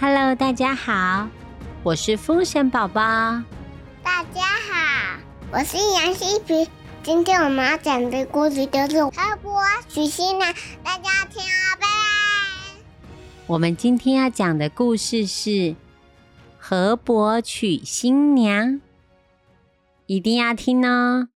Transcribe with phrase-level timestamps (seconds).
[0.00, 1.28] Hello，大家好，
[1.84, 3.00] 我是风神宝宝。
[4.02, 5.20] 大家好，
[5.52, 6.68] 我是杨希皮。
[7.04, 10.52] 今天我们要讲的故事就是《河伯娶新娘》，
[10.82, 11.86] 大家听好呗。
[13.46, 15.76] 我们今天要讲的故事是
[16.58, 18.80] 河伯娶新娘，
[20.06, 21.28] 一定要听哦。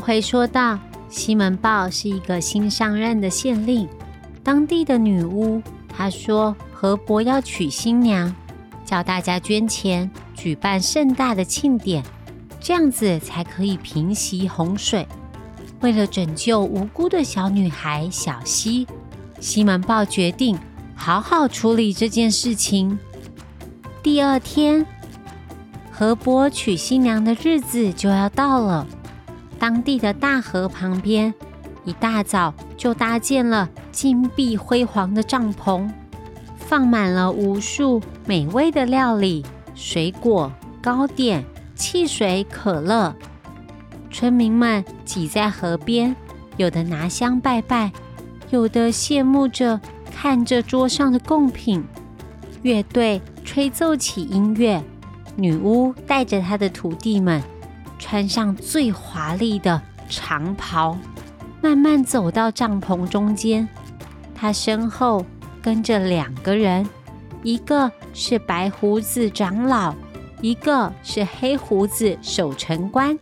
[0.00, 0.78] 回说到，
[1.08, 3.88] 西门豹是一个新上任的县令，
[4.42, 8.34] 当地的女巫她说河伯要娶新娘，
[8.84, 12.02] 叫大家捐钱举办盛大的庆典，
[12.60, 15.06] 这样子才可以平息洪水。
[15.80, 18.86] 为了拯救无辜的小女孩小溪，
[19.40, 20.58] 西门豹决定
[20.94, 22.98] 好好处理这件事情。
[24.02, 24.84] 第二天，
[25.90, 28.86] 河伯娶新娘的日子就要到了。
[29.60, 31.32] 当地的大河旁边，
[31.84, 35.86] 一大早就搭建了金碧辉煌的帐篷，
[36.56, 39.44] 放满了无数美味的料理、
[39.74, 41.44] 水果、糕点、
[41.74, 43.14] 汽水、可乐。
[44.10, 46.16] 村民们挤在河边，
[46.56, 47.92] 有的拿香拜拜，
[48.48, 49.78] 有的羡慕着
[50.10, 51.84] 看着桌上的贡品。
[52.62, 54.82] 乐队吹奏起音乐，
[55.36, 57.42] 女巫带着她的徒弟们。
[58.10, 60.98] 穿上最华丽的长袍，
[61.62, 63.68] 慢慢走到帐篷中间。
[64.34, 65.24] 他身后
[65.62, 66.84] 跟着两个人，
[67.44, 69.94] 一个是白胡子长老，
[70.40, 73.16] 一个是黑胡子守城官。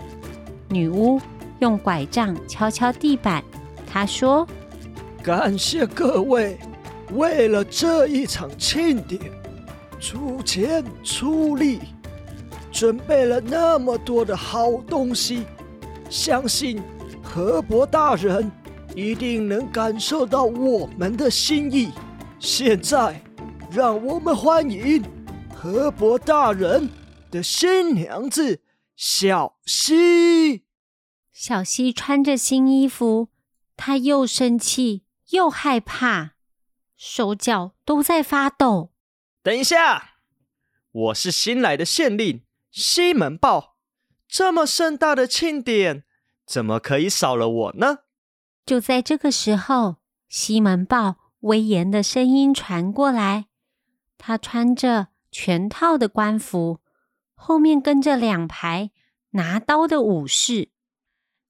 [0.71, 1.21] 女巫
[1.59, 3.45] 用拐杖敲敲地板，
[3.87, 4.49] 她说
[5.23, 6.59] ：“感谢各位，
[7.13, 9.21] 为了这一场庆典，
[10.01, 11.79] 出钱出力。”
[12.79, 15.45] 准备了那么多的好东西，
[16.09, 16.81] 相信
[17.21, 18.53] 河伯大人
[18.95, 21.91] 一定能感受到我们的心意。
[22.39, 23.21] 现在，
[23.69, 25.03] 让我们欢迎
[25.53, 26.89] 河伯大人
[27.33, 28.63] 的新娘子
[28.95, 30.63] 小溪。
[31.33, 33.31] 小溪穿着新衣服，
[33.77, 36.35] 她又生气又害怕，
[36.97, 38.93] 手脚都在发抖。
[39.43, 40.11] 等一下，
[40.93, 42.43] 我是新来的县令。
[42.71, 43.77] 西门豹，
[44.29, 46.05] 这么盛大的庆典，
[46.47, 47.99] 怎么可以少了我呢？
[48.67, 49.97] 就在这个时候，
[50.29, 53.47] 西门豹威严的声音传过来。
[54.19, 56.81] 他穿着全套的官服，
[57.35, 58.91] 后面跟着两排
[59.31, 60.71] 拿刀的武士。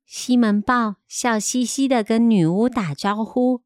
[0.04, 3.62] 西门豹笑嘻嘻的跟女巫打招呼，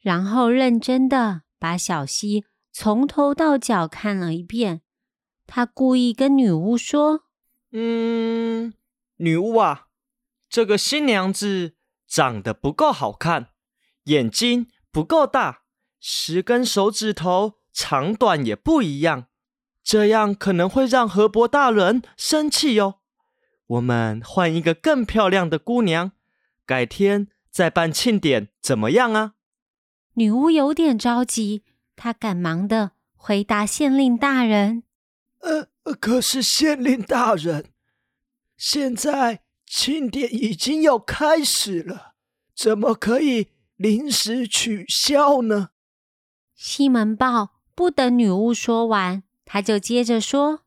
[0.00, 4.80] 然后认真的把小溪从头到脚看了一遍。
[5.46, 7.24] 他故意跟女巫说
[7.72, 8.74] ：“嗯，
[9.16, 9.86] 女巫啊，
[10.48, 11.74] 这个新娘子
[12.06, 13.48] 长得不够好看，
[14.04, 15.62] 眼睛不够大，
[16.00, 19.26] 十根手指头长短也不一样，
[19.82, 23.00] 这样可能会让河伯大人生气哟。
[23.66, 26.12] 我们换一个更漂亮的姑娘，
[26.66, 29.34] 改天再办庆典，怎么样啊？”
[30.16, 31.64] 女巫有点着急，
[31.96, 34.84] 她赶忙的回答县令大人。
[35.44, 37.66] 呃，可是县令大人，
[38.56, 42.14] 现在庆典已经要开始了，
[42.56, 45.68] 怎么可以临时取消呢？
[46.54, 50.60] 西门豹不等女巫说完，他就接着说：“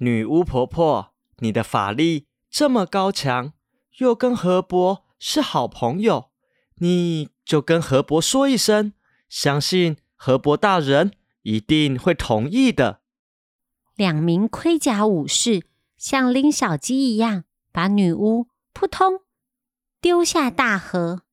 [0.00, 3.54] 女巫婆婆，你的法力这么高强，
[3.98, 6.30] 又跟河伯是好朋友，
[6.76, 8.92] 你就跟河伯说一声，
[9.30, 12.99] 相信河伯大人一定会同意的。”
[14.00, 15.66] 两名盔甲武士
[15.98, 19.20] 像拎小鸡一样，把女巫扑通
[20.00, 21.24] 丢下大河。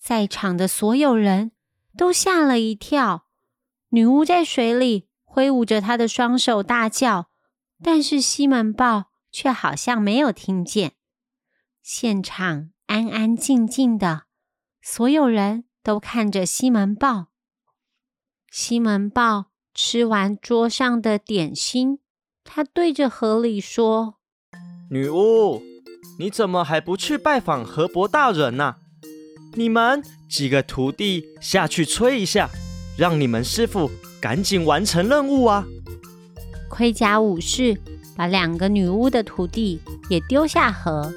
[0.00, 1.52] 在场的所有人
[1.96, 3.28] 都吓了一跳。
[3.90, 7.30] 女巫在水里挥舞着她的双手，大叫，
[7.80, 10.94] 但是西门豹却好像没有听见。
[11.80, 14.24] 现场安安静静的，
[14.82, 17.28] 所有人都看着西门豹。
[18.50, 22.00] 西门豹吃完桌上的点心。
[22.46, 24.14] 他对着河里说
[24.90, 25.60] ：“女巫，
[26.18, 28.76] 你怎么还不去拜访河伯大人呢？
[29.54, 32.48] 你们几个徒弟下去催一下，
[32.96, 33.90] 让你们师傅
[34.20, 35.66] 赶紧完成任务啊！”
[36.70, 37.76] 盔甲武士
[38.16, 41.12] 把两个女巫的徒弟也丢下河，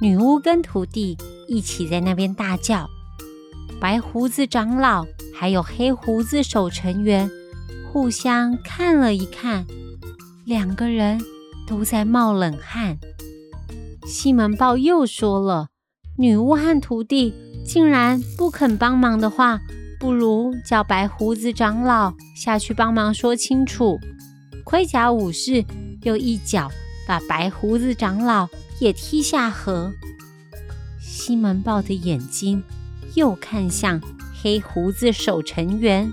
[0.00, 1.18] 女巫跟徒弟
[1.48, 2.88] 一起在那边大叫。
[3.80, 5.04] 白胡子长老
[5.34, 7.28] 还有黑胡子守成员
[7.90, 9.66] 互相看了一看。
[10.44, 11.20] 两个人
[11.68, 12.98] 都在冒冷汗。
[14.04, 15.68] 西门豹又说了
[16.18, 17.32] ：“女巫和徒弟
[17.64, 19.60] 竟然不肯帮忙的话，
[20.00, 24.00] 不如叫白胡子长老下去帮忙说清楚。”
[24.64, 25.64] 盔甲武士
[26.02, 26.70] 又一脚
[27.06, 28.48] 把白胡子长老
[28.80, 29.92] 也踢下河。
[31.00, 32.62] 西门豹的眼睛
[33.14, 34.00] 又看向
[34.42, 36.12] 黑胡子守城员，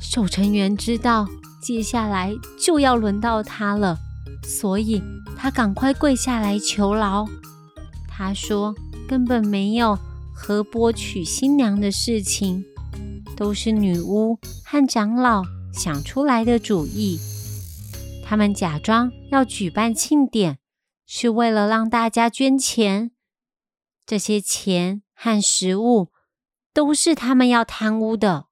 [0.00, 1.26] 守城员知道
[1.66, 3.98] 接下来就要轮到他了，
[4.44, 5.02] 所以
[5.36, 7.26] 他赶快跪下来求饶。
[8.06, 8.72] 他说
[9.08, 9.98] ：“根本没有
[10.32, 12.64] 和波娶新娘的事情，
[13.36, 15.42] 都是女巫和长老
[15.72, 17.18] 想出来的主意。
[18.24, 20.60] 他们假装要举办庆典，
[21.04, 23.10] 是为了让大家捐钱。”
[24.06, 26.12] 这些钱和食物
[26.72, 28.46] 都是他们要贪污的，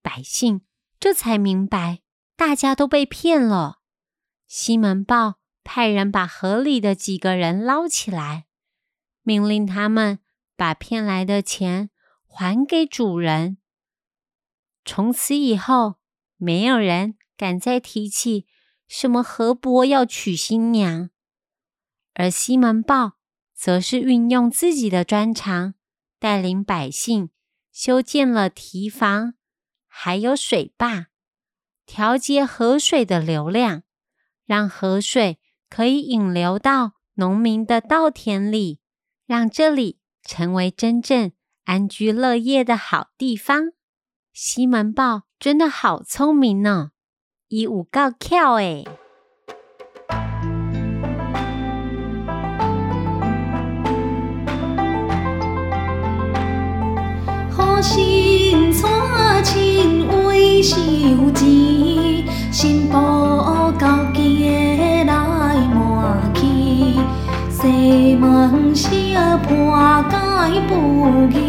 [0.00, 0.62] 百姓
[1.00, 2.00] 这才明白，
[2.36, 3.80] 大家都被骗了。
[4.46, 8.46] 西门豹派人把河里的几个人捞起来，
[9.22, 10.18] 命令他们
[10.56, 11.90] 把骗来的钱
[12.26, 13.58] 还给主人。
[14.84, 15.96] 从此以后，
[16.36, 18.46] 没有人敢再提起
[18.86, 21.10] 什么河伯要娶新娘，
[22.14, 23.18] 而西门豹。
[23.60, 25.74] 则是运用自己的专长，
[26.20, 27.30] 带领百姓
[27.72, 29.34] 修建了堤防，
[30.00, 31.08] 还有水坝，
[31.84, 33.82] 调节河水的流量，
[34.46, 38.78] 让河水可以引流到农民的稻田里，
[39.26, 41.32] 让这里成为真正
[41.64, 43.72] 安居乐业的好地方。
[44.32, 46.92] 西门豹真的好聪明呢，
[47.48, 48.86] 一五高跳诶。
[57.80, 58.72] 新
[59.44, 59.77] 娶
[60.60, 61.46] 亲为收钱，
[62.50, 62.92] 新妇
[63.78, 64.18] 交家
[65.04, 65.78] 来满
[66.34, 66.40] 去，
[67.48, 68.88] 西门小
[69.46, 70.72] 伴解不
[71.30, 71.47] 义，